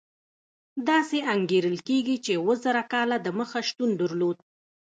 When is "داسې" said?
0.89-1.17